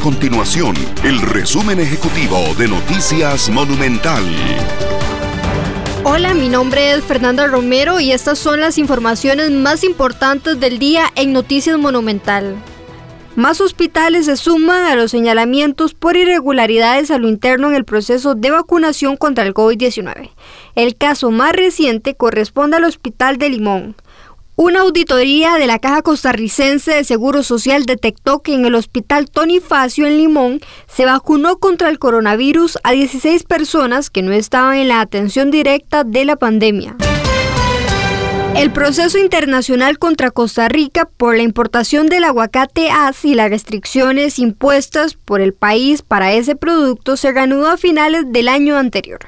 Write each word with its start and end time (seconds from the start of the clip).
continuación 0.00 0.74
el 1.04 1.20
resumen 1.20 1.78
ejecutivo 1.78 2.38
de 2.58 2.68
Noticias 2.68 3.50
Monumental. 3.50 4.24
Hola, 6.04 6.32
mi 6.32 6.48
nombre 6.48 6.92
es 6.92 7.04
Fernanda 7.04 7.46
Romero 7.46 8.00
y 8.00 8.12
estas 8.12 8.38
son 8.38 8.60
las 8.60 8.78
informaciones 8.78 9.50
más 9.50 9.84
importantes 9.84 10.58
del 10.58 10.78
día 10.78 11.04
en 11.16 11.34
Noticias 11.34 11.78
Monumental. 11.78 12.56
Más 13.36 13.60
hospitales 13.60 14.26
se 14.26 14.36
suman 14.36 14.84
a 14.84 14.96
los 14.96 15.10
señalamientos 15.10 15.92
por 15.92 16.16
irregularidades 16.16 17.10
a 17.10 17.18
lo 17.18 17.28
interno 17.28 17.68
en 17.68 17.74
el 17.74 17.84
proceso 17.84 18.34
de 18.34 18.50
vacunación 18.50 19.16
contra 19.16 19.44
el 19.44 19.52
COVID-19. 19.52 20.30
El 20.76 20.96
caso 20.96 21.30
más 21.30 21.52
reciente 21.52 22.14
corresponde 22.14 22.78
al 22.78 22.84
Hospital 22.84 23.36
de 23.36 23.50
Limón. 23.50 23.96
Una 24.62 24.80
auditoría 24.80 25.54
de 25.54 25.66
la 25.66 25.78
Caja 25.78 26.02
Costarricense 26.02 26.90
de 26.90 27.04
Seguro 27.04 27.42
Social 27.42 27.86
detectó 27.86 28.40
que 28.40 28.52
en 28.52 28.66
el 28.66 28.74
Hospital 28.74 29.30
Tony 29.30 29.58
Facio 29.58 30.06
en 30.06 30.18
Limón 30.18 30.60
se 30.86 31.06
vacunó 31.06 31.56
contra 31.56 31.88
el 31.88 31.98
coronavirus 31.98 32.76
a 32.82 32.92
16 32.92 33.44
personas 33.44 34.10
que 34.10 34.20
no 34.20 34.32
estaban 34.32 34.76
en 34.76 34.88
la 34.88 35.00
atención 35.00 35.50
directa 35.50 36.04
de 36.04 36.26
la 36.26 36.36
pandemia. 36.36 36.94
El 38.54 38.70
proceso 38.70 39.16
internacional 39.16 39.98
contra 39.98 40.30
Costa 40.30 40.68
Rica 40.68 41.08
por 41.16 41.38
la 41.38 41.42
importación 41.42 42.08
del 42.08 42.24
aguacate 42.24 42.90
AS 42.90 43.24
y 43.24 43.34
las 43.34 43.48
restricciones 43.48 44.38
impuestas 44.38 45.14
por 45.14 45.40
el 45.40 45.54
país 45.54 46.02
para 46.02 46.34
ese 46.34 46.54
producto 46.54 47.16
se 47.16 47.32
reanudó 47.32 47.70
a 47.70 47.78
finales 47.78 48.24
del 48.26 48.48
año 48.48 48.76
anterior. 48.76 49.20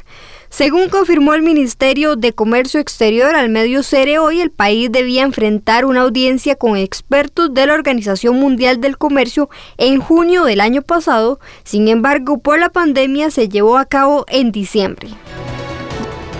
Según 0.52 0.91
confirmó 0.91 1.33
el 1.33 1.41
Ministerio 1.41 2.15
de 2.15 2.34
Comercio 2.34 2.79
Exterior 2.79 3.34
al 3.34 3.48
medio 3.48 3.83
Cere 3.83 4.19
hoy, 4.19 4.43
el 4.43 4.51
país 4.51 4.93
debía 4.93 5.23
enfrentar 5.23 5.87
una 5.87 6.02
audiencia 6.02 6.56
con 6.56 6.77
expertos 6.77 7.55
de 7.55 7.66
la 7.66 7.73
Organización 7.73 8.37
Mundial 8.37 8.79
del 8.79 8.99
Comercio 8.99 9.49
en 9.79 9.99
junio 10.02 10.45
del 10.45 10.60
año 10.60 10.82
pasado, 10.82 11.41
sin 11.65 11.88
embargo, 11.88 12.37
por 12.37 12.59
la 12.59 12.68
pandemia 12.68 13.30
se 13.30 13.49
llevó 13.49 13.79
a 13.79 13.87
cabo 13.87 14.26
en 14.29 14.52
diciembre. 14.52 15.09